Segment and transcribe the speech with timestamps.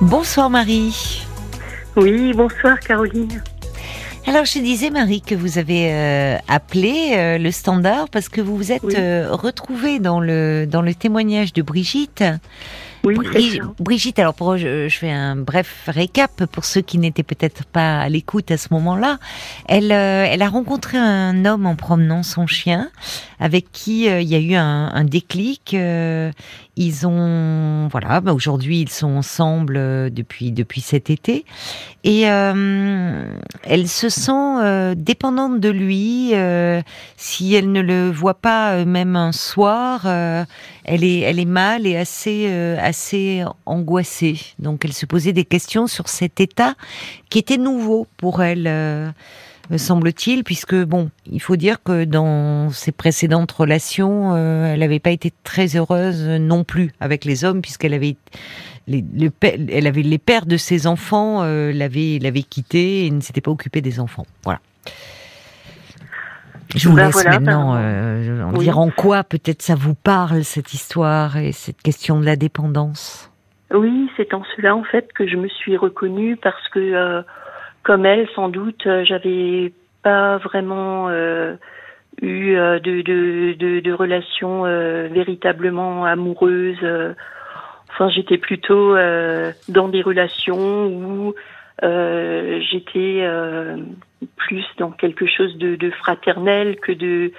[0.00, 1.26] Bonsoir Marie.
[1.96, 3.42] Oui, bonsoir Caroline.
[4.26, 8.56] Alors je disais Marie que vous avez euh, appelé euh, le standard parce que vous
[8.56, 12.22] vous êtes euh, retrouvée dans le dans le témoignage de Brigitte.
[13.04, 17.22] Oui, Bri- Brigitte, alors pour je, je fais un bref récap pour ceux qui n'étaient
[17.22, 19.18] peut-être pas à l'écoute à ce moment-là.
[19.66, 22.90] Elle euh, elle a rencontré un homme en promenant son chien
[23.40, 25.72] avec qui euh, il y a eu un, un déclic.
[25.74, 26.30] euh,
[26.78, 31.44] ils ont voilà, bah, aujourd'hui ils sont ensemble euh, depuis depuis cet été
[32.04, 36.32] et euh, elle se sent euh, dépendante de lui.
[37.16, 41.96] si elle ne le voit pas même un soir, elle est elle est mal et
[41.96, 42.46] assez
[42.80, 44.40] assez angoissée.
[44.60, 46.74] Donc elle se posait des questions sur cet état
[47.28, 49.12] qui était nouveau pour elle.
[49.70, 54.98] Me semble-t-il, puisque bon, il faut dire que dans ses précédentes relations, euh, elle n'avait
[54.98, 58.16] pas été très heureuse non plus avec les hommes, puisqu'elle avait
[58.86, 59.30] les, le
[59.70, 63.50] elle avait les pères de ses enfants euh, l'avaient l'avaient quittée et ne s'était pas
[63.50, 64.26] occupée des enfants.
[64.44, 64.60] Voilà.
[66.74, 68.64] Je vous Ben laisse voilà, maintenant ben, euh, en oui.
[68.64, 73.30] dire en quoi peut-être ça vous parle cette histoire et cette question de la dépendance?
[73.72, 77.22] Oui, c'est en cela en fait que je me suis reconnue parce que, euh,
[77.88, 79.72] comme elle, sans doute, euh, j'avais
[80.02, 81.54] pas vraiment euh,
[82.20, 84.64] eu euh, de, de, de, de relations
[85.10, 86.84] véritablement amoureuses.
[87.88, 91.34] Enfin, j'étais plutôt dans des relations où
[91.82, 93.78] euh, j'étais euh,
[94.36, 97.32] plus dans quelque chose de, de fraternel que de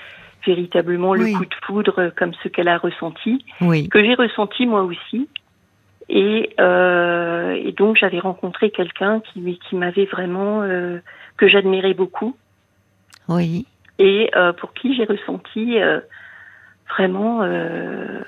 [0.47, 1.33] véritablement le Oui.
[1.33, 3.45] coup de foudre comme ce qu'elle a ressenti.
[3.61, 3.87] Oui.
[3.87, 5.29] que j'ai ressenti moi aussi.
[6.09, 10.99] Et, euh, et donc j'avais rencontré quelqu'un qui, qui m'avait vraiment euh,
[11.37, 12.35] que j'admirais beaucoup
[13.27, 13.67] Oui.
[13.99, 15.99] et euh, pour qui j'ai ressenti euh,
[16.89, 18.21] vraiment euh,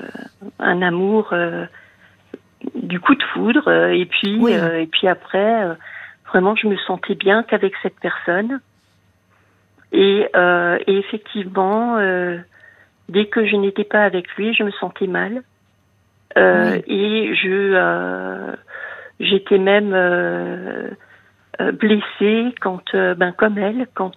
[0.60, 1.66] un amour euh,
[2.76, 3.68] du coup de foudre.
[3.92, 4.54] Et puis Oui.
[4.54, 5.74] euh, et puis après, euh,
[6.28, 8.62] vraiment je me sentais bien qu'avec cette personne.
[9.92, 12.38] Et, euh, et effectivement, euh,
[13.10, 15.44] dès que je n'étais pas avec lui, je me sentais mal.
[16.38, 18.56] Euh, Et je euh,
[19.20, 20.90] j'étais même euh,
[21.74, 24.16] blessée quand, ben comme elle, quand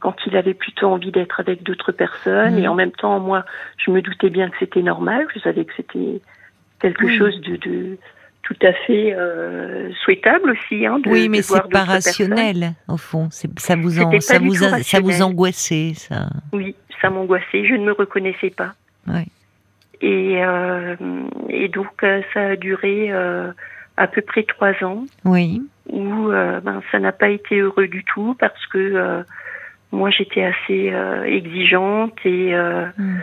[0.00, 2.58] quand il avait plutôt envie d'être avec d'autres personnes.
[2.58, 3.44] Et en même temps, moi,
[3.76, 5.26] je me doutais bien que c'était normal.
[5.34, 6.22] Je savais que c'était
[6.80, 7.18] quelque Oui.
[7.18, 7.98] chose de, de
[8.42, 10.86] tout à fait euh, souhaitable aussi.
[10.86, 11.88] Hein, de, oui, mais c'est pas personnes.
[11.90, 13.28] rationnel au fond.
[13.30, 16.30] Ça vous en, ça vous a- ça vous angoissait ça.
[16.54, 17.66] Oui, ça m'angoissait.
[17.66, 18.72] Je ne me reconnaissais pas.
[19.06, 19.26] Ouais.
[20.02, 20.96] Et, euh,
[21.48, 23.52] et donc, euh, ça a duré euh,
[23.96, 25.60] à peu près trois ans Oui.
[25.90, 29.22] où euh, ben, ça n'a pas été heureux du tout parce que euh,
[29.92, 33.18] moi, j'étais assez euh, exigeante et, euh, Mm.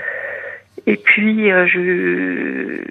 [0.85, 2.81] et puis euh, je,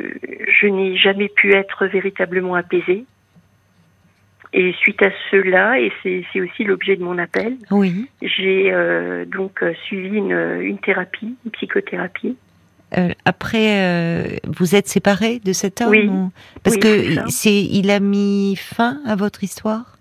[0.61, 3.05] je n'ai jamais pu être véritablement apaisée.
[4.53, 8.09] Et suite à cela, et c'est aussi l'objet de mon appel, Oui.
[8.23, 12.37] j'ai euh, donc suivi une, une thérapie, une psychothérapie.
[12.99, 16.07] Euh, après, euh, vous êtes séparés de cet homme Oui.
[16.09, 16.31] ou-
[16.63, 19.99] Parce Oui, que c'est, il a mis fin à votre histoire?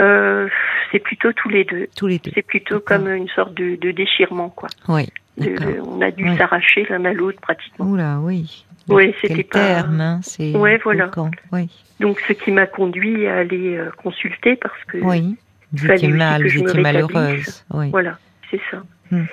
[0.00, 0.48] Euh,
[0.90, 1.86] c'est plutôt tous les deux.
[1.96, 2.30] tous les deux.
[2.34, 4.68] C'est plutôt comme une sorte de, de déchirement, quoi.
[4.88, 5.08] Oui.
[5.38, 6.36] De- on a dû Ouais.
[6.36, 7.86] s'arracher l'un à l'autre pratiquement.
[7.86, 8.64] Oula, oui.
[8.88, 9.58] Oui, c'était pas.
[9.58, 10.52] terme, hein, c'est.
[10.56, 11.10] Ouais, voilà.
[11.52, 11.70] Oui.
[12.00, 15.36] Donc, ce qui m'a conduit à aller consulter parce que Oui.
[15.72, 17.64] Vous étiez mal, vous étiez malheureuse.
[17.72, 17.90] Oui.
[17.90, 18.16] voilà,
[18.50, 18.82] c'est ça.
[19.10, 19.24] Hmm.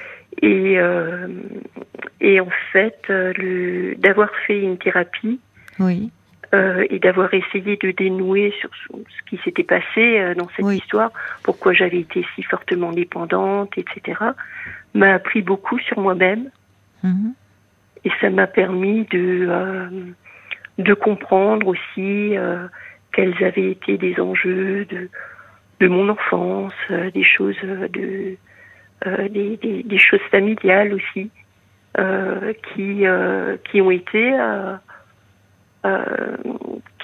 [0.42, 1.28] Et euh,
[2.22, 5.40] et en fait, euh, d'avoir fait une thérapie
[5.80, 6.12] Oui.
[6.54, 10.78] euh, et d'avoir essayé de dénouer sur ce qui s'était passé euh, dans cette Oui.
[10.78, 11.12] histoire,
[11.44, 14.20] pourquoi j'avais été si fortement dépendante, etc.,
[14.94, 16.50] m'a appris beaucoup sur moi-même.
[17.04, 17.34] Mhm.
[18.06, 19.90] et ça m'a permis de euh,
[20.78, 22.68] de comprendre aussi euh,
[23.12, 25.10] quels avaient été des enjeux de
[25.80, 26.74] de mon enfance,
[27.16, 27.58] des choses
[27.90, 28.38] de
[29.06, 31.30] des, des, des choses familiales aussi
[31.98, 34.76] euh, qui euh, qui ont été euh,
[35.86, 36.38] euh,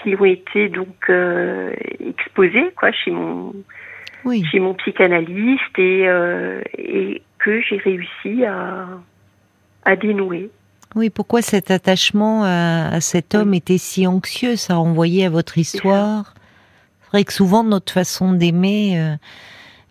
[0.01, 3.53] qui ont été donc euh, exposées quoi chez mon
[4.25, 4.43] Oui.
[4.51, 8.87] chez mon psychanalyste et euh, et que j'ai réussi à
[9.83, 10.49] à dénouer.
[10.95, 15.57] Oui, pourquoi cet attachement à, à cet homme était si anxieux Ça renvoyait à votre
[15.57, 16.33] histoire?
[17.01, 19.15] C'est vrai que souvent notre façon d'aimer euh,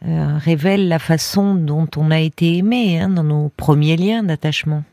[0.04, 4.84] euh, révèle la façon dont on a été aimé hein, dans nos premiers liens d'attachement.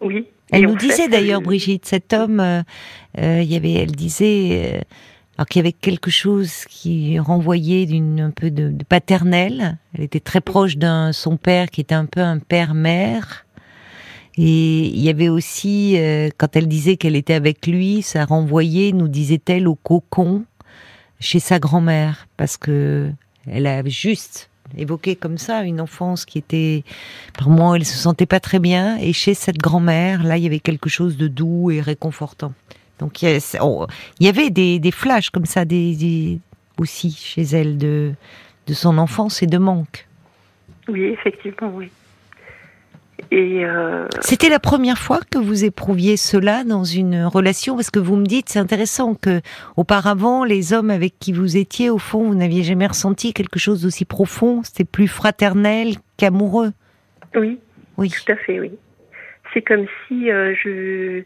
[0.00, 0.26] Oui.
[0.50, 2.62] Elle Et nous disait d'ailleurs, euh, Brigitte, cet homme, euh,
[3.18, 4.82] euh, il y avait, elle disait,
[5.36, 9.78] alors qu'il y avait quelque chose qui renvoyait d'une un peu de, de paternel.
[9.94, 13.44] Elle était très proche d'un son père qui était un peu un père-mère.
[14.38, 15.98] Et il y avait aussi,
[16.36, 20.44] quand elle disait qu'elle était avec lui, ça renvoyait, nous disait-elle, au cocon
[21.20, 23.10] chez sa grand-mère, parce que
[23.50, 26.82] elle a juste évoqué comme ça une enfance qui était,
[27.38, 30.46] par moi, elle se sentait pas très bien, et chez cette grand-mère, là, il y
[30.46, 32.52] avait quelque chose de doux et réconfortant.
[32.98, 36.40] Donc il y, avait des, flashs comme ça, des,
[36.78, 38.14] aussi chez elle de
[38.72, 40.06] son enfance et de manque.
[40.88, 41.90] Oui, effectivement, oui.
[43.30, 47.74] Et euh, C'était la première fois que vous éprouviez cela dans une relation?
[47.74, 49.40] Parce que vous me dites c'est intéressant que
[49.76, 53.82] auparavant les hommes avec qui vous étiez au fond vous n'aviez jamais ressenti quelque chose
[53.82, 56.72] d'aussi profond c'était plus fraternel qu'amoureux.
[57.34, 57.58] Oui.
[57.96, 58.10] Oui.
[58.10, 58.72] Tout à fait oui.
[59.52, 61.22] C'est comme si euh, je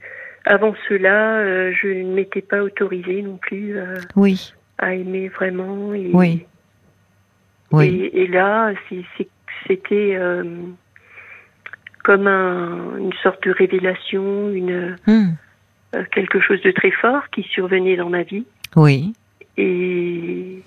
[0.47, 3.77] avant cela euh, je ne m'étais pas autorisée non plus
[4.17, 4.55] oui.
[4.79, 6.47] à aimer vraiment oui.
[7.73, 8.11] Oui.
[8.13, 8.73] Et, là
[9.67, 10.17] c'était
[12.03, 15.35] comme une sorte de révélation, une hmm.
[15.95, 18.47] euh, quelque chose de très fort qui survenait dans ma vie.
[18.77, 19.13] Oui.
[19.57, 20.63] Et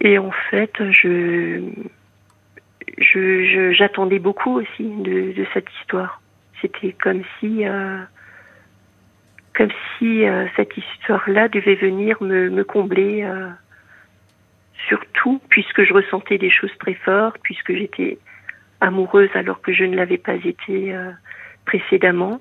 [0.00, 1.60] et en fait, je
[2.98, 6.20] je j'attendais beaucoup aussi de, de cette histoire.
[6.60, 7.98] C'était comme si euh,
[9.54, 13.26] comme si euh, cette histoire-là devait venir me, me combler
[14.88, 18.18] surtout puisque je ressentais des choses très fortes, puisque j'étais
[18.80, 21.10] amoureuse alors que je ne l'avais pas été euh,
[21.64, 22.40] précédemment.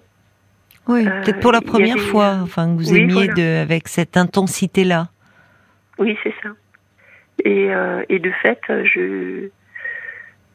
[0.88, 4.18] Oui, euh, peut-être pour la première fois, euh, enfin, que vous aimiez de, avec cette
[4.18, 5.10] intensité-là.
[5.98, 6.50] Oui, c'est ça.
[7.44, 7.70] Et,
[8.10, 9.50] et de fait, je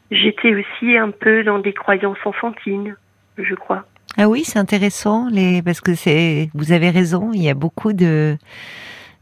[0.09, 2.95] j'étais aussi un peu dans des croyances enfantines,
[3.37, 3.85] je crois.
[4.17, 7.93] Ah oui, c'est intéressant, les parce que c'est vous avez raison, il y a beaucoup
[7.93, 8.35] de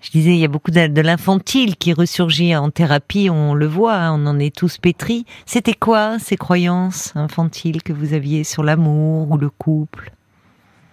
[0.01, 3.95] je disais, il y a beaucoup de, l'infantile qui ressurgit en thérapie, on le voit,
[3.95, 5.25] hein, on en est tous pétris.
[5.45, 10.11] C'était quoi ces croyances infantiles que vous aviez sur l'amour ou le couple?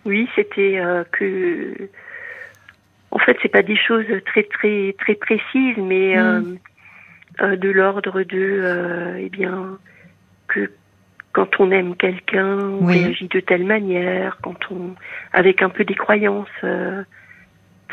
[0.05, 1.89] Oui, c'était euh, que,
[3.13, 6.59] en fait, c'est pas des choses très très très précises, mais euh, hmm.
[7.43, 9.79] euh, de l'ordre de, eh bien,
[10.49, 10.71] que
[11.33, 14.95] quand on aime quelqu'un, on réagit de telle manière, quand on,
[15.33, 16.49] avec un peu des croyances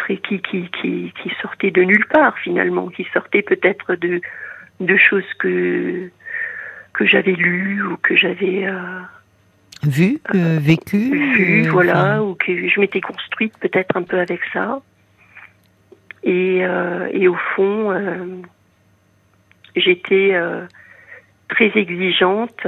[0.07, 4.22] qui, qui, qui, qui sortait de nulle part finalement, qui sortait peut-être de,
[4.80, 6.10] de choses que,
[6.94, 9.00] que j'avais lues ou que j'avais euh,
[9.84, 14.42] vu, euh, euh vécu, vu, voilà, ou que je m'étais construite peut-être un peu avec
[14.51, 14.81] ça.
[16.24, 18.42] Et, euh, et au fond, euh,
[19.75, 20.40] j'étais
[21.50, 22.68] très exigeante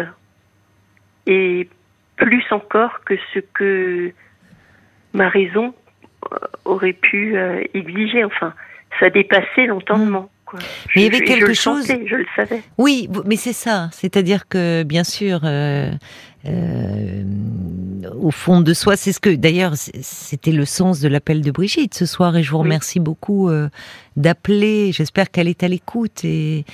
[1.26, 1.70] et
[2.18, 4.12] plus encore que ce que
[5.14, 5.85] ma raison euh,
[6.66, 8.24] aurait pu euh, exiger.
[8.24, 8.54] Enfin,
[9.00, 10.30] ça dépassait l'entendement.
[10.46, 10.60] Quoi.
[10.96, 11.88] Mais il y avait quelque chose.
[11.88, 12.62] je le savais.
[12.78, 13.90] Oui, mais c'est ça.
[13.92, 15.92] C'est-à-dire que, bien sûr, euh,
[16.46, 17.24] euh,
[18.20, 21.94] au fond de soi, c'est ce que, d'ailleurs, c'était le sens de l'appel de Brigitte
[21.94, 23.70] ce soir, et je vous remercie beaucoup euh,
[24.16, 24.92] d'appeler.
[24.92, 26.66] J'espère qu'elle est à l'écoute et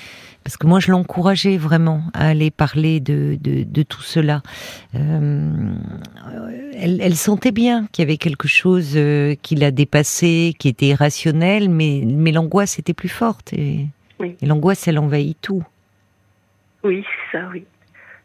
[0.43, 4.41] parce que moi je l'encourageais vraiment à aller parler de, de, de tout cela.
[4.95, 5.51] Euh,
[6.75, 10.87] elle, elle, sentait bien qu'il y avait quelque chose euh, qui l'a dépassé, qui était
[10.87, 13.85] irrationnel, mais, mais l'angoisse était plus forte et,
[14.19, 15.63] et l'angoisse elle envahit tout.
[16.83, 17.63] Oui, ça, oui.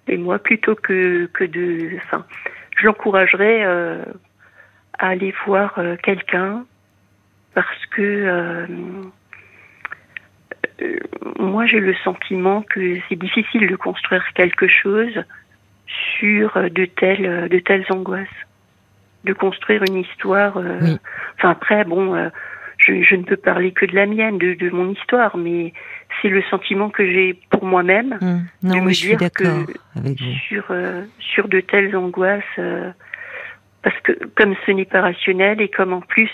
[0.08, 2.24] Et moi, plutôt que, que de, enfin,
[2.76, 4.04] je l'encouragerais euh,
[4.98, 6.64] à aller voir euh, quelqu'un
[7.54, 8.66] parce que euh,
[10.82, 10.98] euh,
[11.38, 15.24] moi j'ai le sentiment que c'est difficile de construire quelque chose
[16.18, 18.28] sur de telles de telles angoisses.
[19.24, 22.30] De construire une histoire enfin après bon
[22.78, 25.72] je, je, ne peux parler que de la mienne de, de mon histoire mais
[26.20, 28.46] c'est le sentiment que j'ai pour moi-même hum.
[28.62, 29.64] non mais je suis d'accord
[29.96, 30.64] avec vous sur
[31.18, 32.44] sur de telles angoisses
[33.82, 36.30] parce que comme ce n'est pas rationnel et comme en plus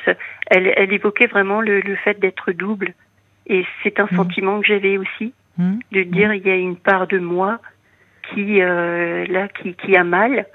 [0.47, 2.95] elle, elle évoquait vraiment le, le fait d'être double
[3.47, 4.17] et c'est un mmh.
[4.17, 5.75] sentiment que j'avais aussi mmh.
[5.93, 6.35] de dire mmh.
[6.35, 7.61] il y a une part de moi
[8.33, 10.47] qui euh, là qui, qui a mal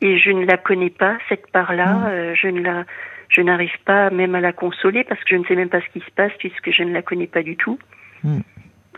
[0.00, 2.84] et je ne la connais pas cette part là euh, je ne la
[3.28, 5.88] je n'arrive pas même à la consoler parce que je ne sais même pas ce
[5.92, 7.78] qui se passe puisque je ne la connais pas du tout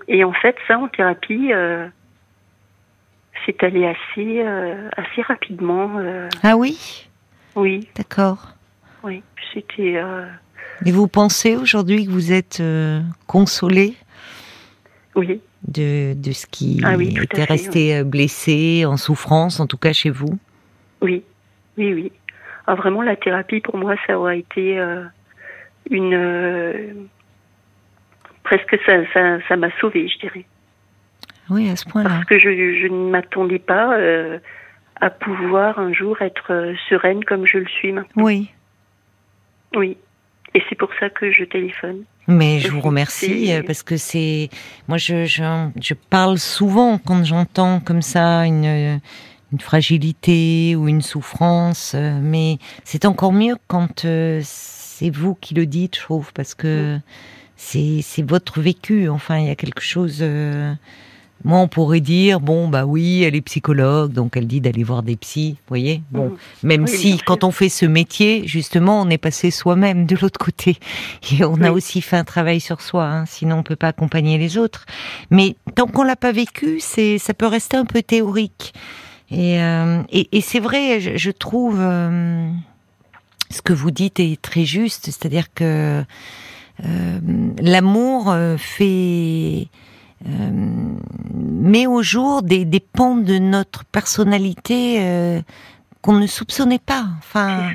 [0.07, 1.87] et en fait ça en thérapie euh,
[3.47, 5.93] c'est allé assez, euh, assez rapidement.
[6.43, 7.07] Ah oui?
[7.55, 7.87] Oui.
[7.95, 8.55] D'accord.
[9.05, 9.23] Oui,
[9.55, 10.03] c'était.
[10.85, 12.61] Et vous pensez aujourd'hui que vous êtes
[13.29, 13.95] consolé?
[15.15, 15.41] Oui.
[15.67, 20.39] De, de ce qui ah était resté blessé, en souffrance, en tout cas chez vous?
[21.01, 21.23] Oui,
[21.77, 22.13] oui, oui.
[22.67, 24.79] Ah, vraiment, la thérapie, pour moi, ça aurait été
[25.91, 27.09] une.
[28.45, 30.45] presque ça, ça, ça m'a sauvée, je dirais.
[31.51, 32.11] Oui, à ce point-là.
[32.11, 34.39] Parce que je, je ne m'attendais pas euh,
[35.01, 38.23] à pouvoir un jour être sereine comme je le suis maintenant.
[38.23, 38.51] Oui.
[39.75, 39.97] Oui.
[40.55, 42.05] Et c'est pour ça que je téléphone.
[42.27, 44.51] Mais je vous remercie parce que c'est
[44.87, 45.43] moi je, je,
[45.81, 49.01] je parle souvent quand j'entends comme ça une
[49.53, 54.07] une fragilité ou une souffrance, mais c'est encore mieux quand
[54.43, 56.99] c'est vous qui le dites, je trouve, parce que
[57.57, 59.09] c'est votre vécu.
[59.09, 60.23] Enfin, il y a quelque chose.
[61.45, 65.05] Moi, on pourrait dire, bon, bah oui, elle est psychologue, donc elle dit d'aller voir
[65.05, 66.37] des psys, vous voyez Bon, mmh.
[66.65, 70.79] même si, quand on fait ce métier, justement, on est passé soi-même de l'autre côté.
[71.33, 74.37] Et on a aussi fait un travail sur soi, hein, sinon on peut pas accompagner
[74.37, 74.85] les autres.
[75.31, 78.75] Mais tant qu'on l'a pas vécu, c'est, ça peut rester un peu théorique.
[79.31, 82.51] Et, euh, et, et c'est vrai, je, je trouve, euh,
[83.51, 86.03] ce que vous dites est très juste, c'est-à-dire que
[86.85, 87.19] euh,
[87.61, 89.69] l'amour euh, fait
[90.27, 90.51] euh,
[91.35, 95.41] met au jour des, des pans de notre personnalité euh,
[96.01, 97.07] qu'on ne soupçonnait pas.
[97.19, 97.73] Enfin,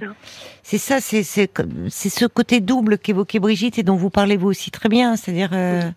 [0.63, 4.71] c'est ça, c'est c'est ce côté double qu'évoquait Brigitte et dont vous parlez vous aussi
[4.71, 5.15] très bien.
[5.17, 5.91] C'est-à-dire, euh,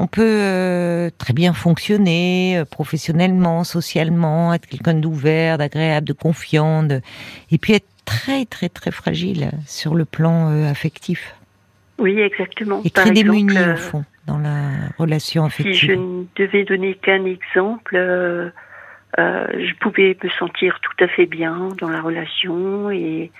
[0.00, 6.88] on peut euh, très bien fonctionner euh, professionnellement, socialement, être quelqu'un d'ouvert, d'agréable, de confiant,
[7.50, 11.34] et puis être très très très fragile sur le plan affectif.
[11.98, 12.80] Oui, exactement.
[12.84, 17.24] Et très démuni au fond dans la relation affective Si je ne devais donner qu'un
[17.24, 18.50] exemple, euh,
[19.18, 23.30] euh, je pouvais me sentir tout à fait bien dans la relation et,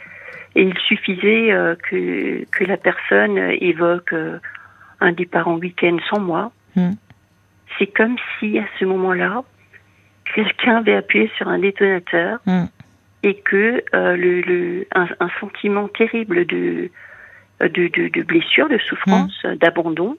[0.56, 4.38] et il suffisait euh, que, que la personne évoque euh,
[5.00, 6.52] un départ en week-end sans moi.
[6.76, 6.92] Mm.
[7.78, 9.42] C'est comme si à ce moment-là,
[10.34, 12.64] quelqu'un avait appuyé sur un détonateur mm.
[13.22, 16.90] et que euh, le, le, un, un, sentiment terrible de,
[17.60, 19.54] de, de, de blessure, de souffrance, mm.
[19.56, 20.16] d'abandon,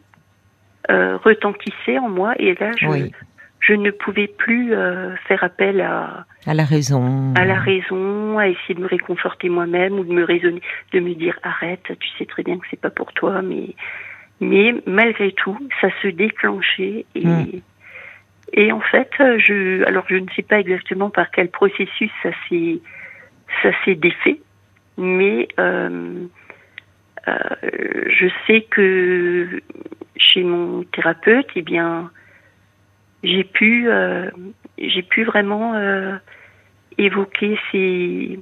[0.89, 3.11] euh, retentissait en moi et là je, oui.
[3.59, 8.47] je ne pouvais plus euh, faire appel à à la raison à la raison à
[8.47, 10.59] essayer de me réconforter moi-même ou de me raisonner
[10.91, 13.75] de me dire arrête tu sais très bien que c'est pas pour toi mais
[14.41, 17.61] mais malgré tout ça se déclenchait et Mm.
[18.53, 22.79] et en fait je alors je ne sais pas exactement par quel processus ça s'est
[23.63, 24.41] ça s'est défait
[24.97, 26.27] mais euh,
[27.27, 27.39] euh,
[28.07, 29.61] je sais que
[30.17, 32.11] chez mon thérapeute, eh bien,
[33.23, 34.29] j'ai pu, euh,
[34.77, 36.15] j'ai pu vraiment euh,
[36.97, 38.39] évoquer ces,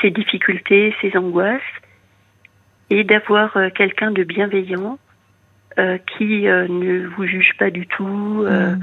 [0.00, 1.60] ces difficultés, ces angoisses,
[2.92, 4.98] et d'avoir euh, quelqu'un de bienveillant
[5.78, 8.80] euh, qui euh, ne vous juge pas du tout mm.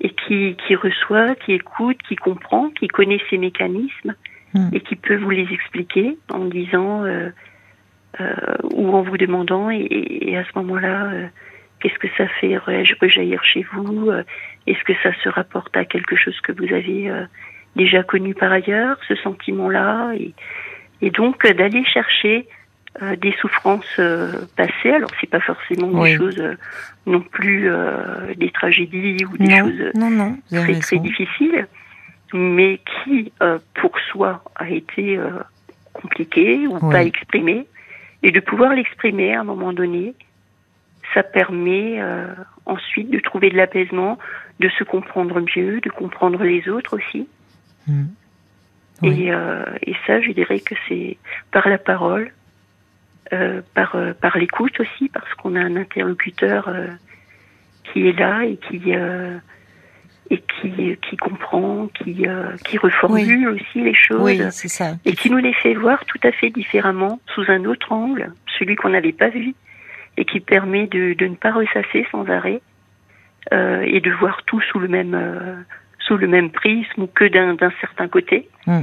[0.00, 4.14] et qui, qui reçoit, qui écoute, qui comprend, qui connaît ses mécanismes
[4.52, 4.70] mm.
[4.72, 7.04] et qui peut vous les expliquer en disant
[8.72, 11.12] ou en vous demandant et, et à ce moment-là
[11.80, 14.10] qu'est-ce que ça fait rejaillir chez vous
[14.66, 17.12] Est-ce que ça se rapporte à quelque chose que vous avez
[17.76, 20.32] déjà connu par ailleurs, ce sentiment-là et,
[21.02, 22.48] et, donc d'aller chercher
[23.02, 24.90] euh, des souffrances euh, passées.
[24.90, 26.10] Alors c'est pas forcément oui.
[26.10, 26.42] des choses
[27.06, 27.70] non plus
[28.36, 30.80] des tragédies ou des non, choses non, non, très raison.
[30.80, 31.68] très difficiles,
[32.34, 33.32] mais qui
[33.74, 35.18] pour soi a été
[35.92, 36.92] compliqué ou oui.
[36.92, 37.66] pas exprimé,
[38.24, 40.14] et de pouvoir l'exprimer à un moment donné
[41.14, 42.26] ça permet euh,
[42.66, 44.18] ensuite de trouver de l'apaisement,
[44.60, 47.26] de se comprendre mieux, de comprendre les autres aussi.
[47.86, 48.04] Mmh.
[49.02, 49.24] Oui.
[49.24, 51.16] Et, euh, et, ça, je dirais que c'est
[51.52, 52.32] par la parole,
[53.32, 56.86] euh, par, par l'écoute aussi, parce qu'on a un interlocuteur euh,
[57.84, 58.92] qui est là et qui
[60.28, 62.26] et qui, qui comprend, qui,
[62.64, 63.60] qui reformule oui.
[63.60, 64.94] aussi les choses, oui, ça.
[65.04, 68.74] et qui nous les fait voir tout à fait différemment, sous un autre angle, celui
[68.74, 69.54] qu'on n'avait pas vu
[70.16, 72.60] et qui permet de, de, ne pas ressasser sans arrêt
[73.52, 75.54] euh, et de voir tout sous le même euh,
[76.00, 78.82] sous le même prisme ou que d'un certain côté mm.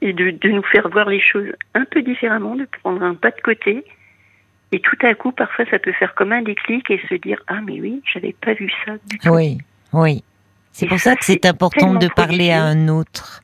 [0.00, 3.30] Et de, de, nous faire voir les choses un peu différemment, de prendre un pas
[3.30, 3.84] de côté
[4.72, 7.60] et tout à coup parfois ça peut faire comme un déclic et se dire ah
[7.64, 9.28] mais oui j'avais pas vu ça du tout.
[9.28, 9.58] Oui,
[9.92, 10.22] oui.
[10.72, 13.42] C'est pour ça, ça que c'est important de parler à un autre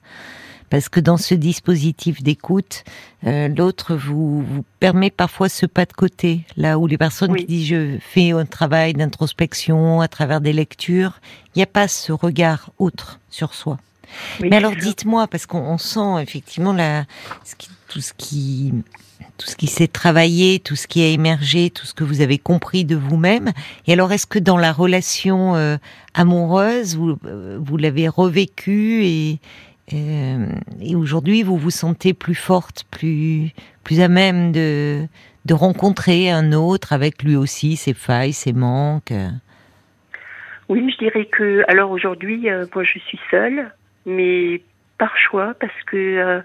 [0.71, 2.85] parce que dans ce dispositif d'écoute,
[3.26, 7.40] euh, l'autre vous, vous permet parfois ce pas de côté, là où les personnes oui.
[7.40, 11.21] qui disent je fais un travail d'introspection à travers des lectures,
[11.54, 13.78] il n'y a pas ce regard autre sur soi.
[14.40, 17.05] Oui, Mais alors dites-moi, parce qu'on sent effectivement la,
[17.45, 18.73] ce qui, tout ce qui
[19.37, 22.37] tout ce qui s'est travaillé, tout ce qui a émergé, tout ce que vous avez
[22.37, 23.52] compris de vous-même.
[23.87, 25.76] Et alors, est-ce que dans la relation euh,
[26.12, 29.38] amoureuse, vous, euh, vous l'avez revécu et,
[29.95, 30.47] euh,
[30.83, 33.52] et aujourd'hui, vous vous sentez plus forte, plus,
[33.83, 35.07] plus à même de,
[35.47, 39.12] de rencontrer un autre avec lui aussi ses failles, ses manques?
[40.69, 43.73] Oui, je dirais que, alors aujourd'hui, euh, moi je suis seule.
[44.07, 44.62] Mais
[44.99, 46.40] par choix parce que euh,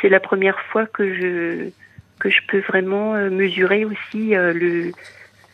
[0.00, 1.70] c'est la première fois que je
[2.18, 4.92] que je peux vraiment euh, mesurer aussi euh, le,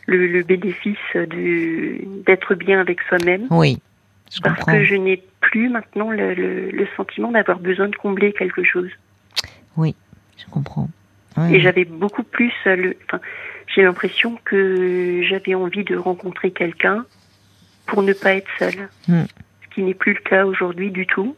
[0.05, 3.47] le, le bénéfice de d'être bien avec soi-même.
[3.49, 3.79] Oui.
[4.31, 4.73] Je parce comprends.
[4.73, 8.91] que je n'ai plus maintenant le, le, le sentiment d'avoir besoin de combler quelque chose.
[9.75, 9.95] Oui,
[10.37, 10.89] je comprends.
[11.51, 12.97] Et j'avais beaucoup plus le.
[13.05, 13.19] Enfin,
[13.67, 17.05] j'ai l'impression que j'avais envie de rencontrer quelqu'un
[17.85, 18.89] pour ne pas être seule.
[19.07, 19.23] Hmm.
[19.69, 21.35] Ce qui n'est plus le cas aujourd'hui du tout.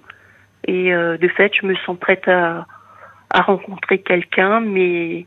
[0.68, 2.66] Et euh, de fait, je me sens prête à,
[3.30, 5.26] à rencontrer quelqu'un, mais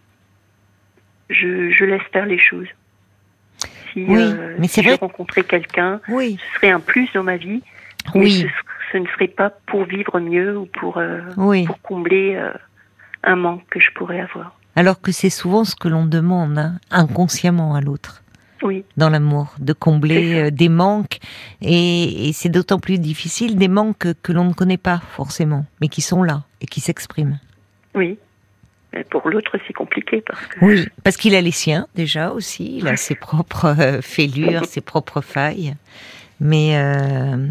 [1.30, 2.68] je, je laisse faire les choses.
[3.92, 7.22] Si, Oui, euh, mais si je vrai- rencontrais quelqu'un, Oui, ce serait un plus dans
[7.22, 7.62] ma vie.
[8.14, 8.46] Mais oui, ce,
[8.92, 11.64] ce ne serait pas pour vivre mieux ou pour, euh, oui.
[11.64, 12.52] pour combler euh,
[13.22, 14.56] un manque que je pourrais avoir.
[14.76, 18.22] Alors que c'est souvent ce que l'on demande, hein, inconsciemment à l'autre.
[18.64, 21.18] Oui, dans l'amour, de combler euh, des manques.
[21.60, 25.88] Et, et c'est d'autant plus difficile des manques que, l'on ne connaît pas forcément, mais
[25.88, 27.38] qui sont là et qui s'expriment.
[27.94, 28.18] oui.
[28.94, 30.64] Mais pour l'autre, c'est compliqué parce que.
[30.64, 34.80] Oui, parce qu'il a les siens déjà aussi, il a ses propres euh, fêlures, ses
[34.80, 35.74] propres failles.
[36.38, 37.48] Mais euh,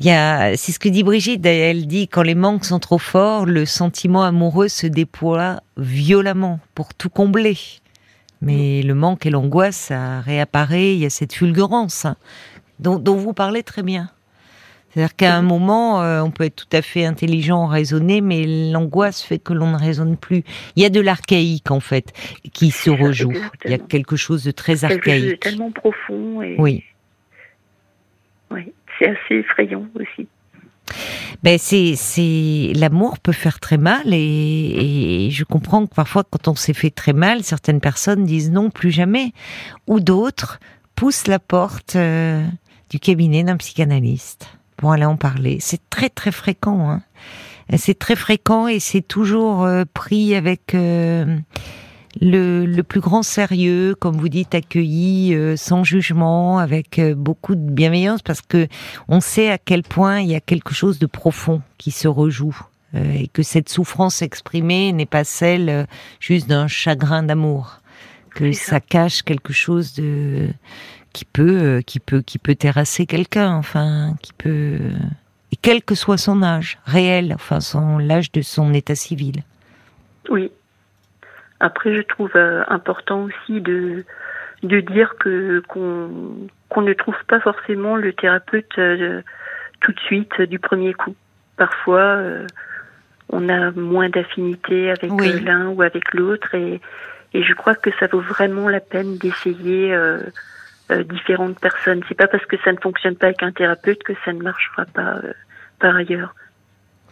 [0.00, 1.44] il y a, c'est ce que dit Brigitte.
[1.44, 6.94] Elle dit quand les manques sont trop forts, le sentiment amoureux se déploie violemment pour
[6.94, 7.58] tout combler.
[8.44, 10.94] Mais le manque et l'angoisse, ça réapparaît.
[10.94, 12.16] Il y a cette fulgurance hein,
[12.78, 14.10] dont, dont vous parlez très bien.
[14.90, 19.22] C'est-à-dire qu'à un moment, euh, on peut être tout à fait intelligent, raisonné, mais l'angoisse
[19.22, 20.44] fait que l'on ne raisonne plus.
[20.76, 22.12] Il y a de l'archaïque en fait
[22.52, 23.32] qui se rejoue.
[23.64, 25.40] Il y a quelque chose de très quelque chose de archaïque.
[25.40, 26.84] tellement profond et Oui.
[28.52, 30.28] oui, c'est assez effrayant aussi.
[31.44, 36.48] Ben c'est c'est l'amour peut faire très mal et, et je comprends que parfois quand
[36.48, 39.34] on s'est fait très mal, certaines personnes disent non plus jamais,
[39.86, 40.58] ou d'autres
[40.94, 42.42] poussent la porte euh,
[42.88, 44.48] du cabinet d'un psychanalyste
[44.78, 45.58] pour aller en parler.
[45.60, 46.88] C'est très très fréquent.
[46.90, 47.02] Hein.
[47.76, 51.36] C'est très fréquent et c'est toujours euh, pris avec euh,
[52.20, 57.54] le, le plus grand sérieux, comme vous dites, accueilli euh, sans jugement, avec euh, beaucoup
[57.54, 58.68] de bienveillance, parce que
[59.08, 62.56] on sait à quel point il y a quelque chose de profond qui se rejoue
[62.94, 65.84] euh, et que cette souffrance exprimée n'est pas celle euh,
[66.20, 67.80] juste d'un chagrin d'amour,
[68.30, 70.48] que ça cache quelque chose de
[71.12, 74.78] qui peut euh, qui peut qui peut terrasser quelqu'un, enfin qui peut
[75.50, 79.42] et quel que soit son âge réel, enfin son l'âge de son état civil.
[80.30, 80.50] Oui.
[81.64, 84.04] Après, je trouve euh, important aussi de
[84.62, 86.10] de dire que qu'on
[86.68, 89.22] qu'on ne trouve pas forcément le thérapeute euh,
[89.80, 91.16] tout de suite du premier coup.
[91.56, 92.46] Parfois, euh,
[93.30, 95.40] on a moins d'affinité avec Oui.
[95.40, 96.82] l'un ou avec l'autre et
[97.32, 100.20] et je crois que ça vaut vraiment la peine d'essayer euh,
[101.16, 102.02] différentes personnes.
[102.08, 104.84] C'est pas parce que ça ne fonctionne pas avec un thérapeute que ça ne marchera
[104.84, 105.14] pas
[105.80, 106.34] par ailleurs.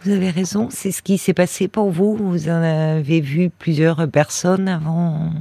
[0.03, 2.15] Vous avez raison, c'est ce qui s'est passé pour vous.
[2.17, 5.31] Vous en avez vu plusieurs personnes avant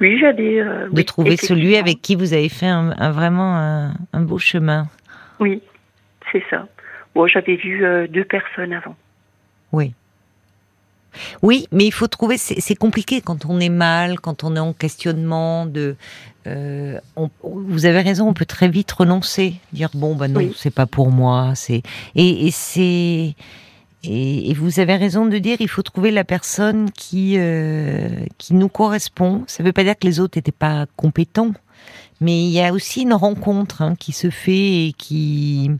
[0.00, 3.56] Oui, j'avais euh, de oui, trouver celui avec qui vous avez fait un, un- vraiment
[3.56, 4.88] un, un beau chemin.
[5.38, 5.62] Oui,
[6.32, 6.66] c'est ça.
[7.14, 8.96] Bon, j'avais vu euh, deux personnes avant.
[9.72, 9.94] Oui.
[11.42, 12.36] Oui, mais il faut trouver.
[12.38, 15.64] C'est compliqué quand on est mal, quand on est en questionnement.
[15.66, 15.94] De,
[16.48, 20.52] euh, on- vous avez raison, on peut très vite renoncer, dire bon bah non, Oui.
[20.56, 21.52] c'est pas pour moi.
[21.54, 21.82] C'est
[22.16, 23.36] et, et c'est
[24.08, 28.68] et, vous avez raison de dire il faut trouver la personne qui euh, qui nous
[28.68, 29.44] correspond.
[29.46, 31.52] Ça veut pas dire que les autres n'étaient pas compétents,
[32.20, 35.70] mais il y a aussi une rencontre hein, qui se fait et qui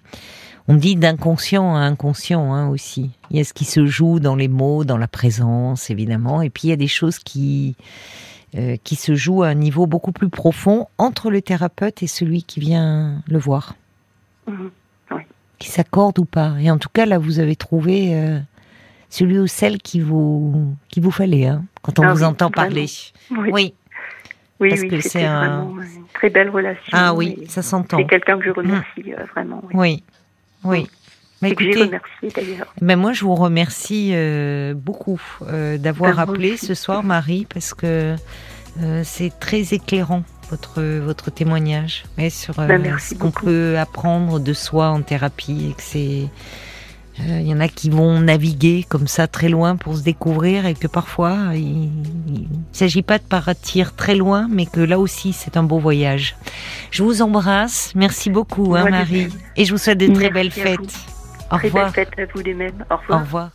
[0.66, 3.10] on dit d'inconscient à inconscient hein, aussi.
[3.30, 6.50] Il y a ce qui se joue dans les mots, dans la présence, évidemment, et
[6.50, 7.76] puis il y a des choses qui
[8.56, 12.44] euh, qui se jouent à un niveau beaucoup plus profond entre le thérapeute et celui
[12.44, 13.74] qui vient le voir,
[14.46, 14.70] Mhm.
[15.58, 16.54] Qui s'accorde ou pas.
[16.60, 18.38] Et en tout cas, là, vous avez trouvé euh,
[19.08, 22.50] celui ou celle qui vous qui vous fallait hein, quand on Ah vous oui, entend
[22.50, 22.68] vraiment.
[22.70, 22.86] parler.
[23.30, 23.74] Oui, Oui.
[24.60, 26.82] oui, parce oui, que c'est un- une très belle relation.
[26.92, 27.98] Ah oui, ça s'entend.
[27.98, 29.62] C'est quelqu'un que je remercie euh, vraiment.
[29.72, 29.74] Oui.
[29.74, 30.02] Oui.
[30.64, 30.86] Oui.
[31.42, 32.74] Mais Et que j'ai écoutez, remercié d'ailleurs.
[32.80, 36.66] Ben moi, je vous remercie euh, beaucoup d'avoir Ben, appelé aussi.
[36.66, 38.16] ce soir, Marie, parce que
[39.02, 44.40] c'est très éclairant votre votre témoignage ouais, sur euh, Ben, merci ce qu'on peut apprendre
[44.40, 46.28] de soi en thérapie et que c'est
[47.20, 50.66] euh, il y en a qui vont naviguer comme ça très loin pour se découvrir
[50.66, 55.32] et que parfois il ne s'agit pas de partir très loin, mais que là aussi
[55.32, 56.36] c'est un beau voyage.
[56.90, 60.50] Je vous embrasse, merci beaucoup, hein, Marie, et je vous souhaite de très Merci belles
[60.50, 60.96] fêtes.
[61.52, 61.86] Au Très revoir.
[61.86, 61.94] à vous.
[63.14, 63.50] Au revoir.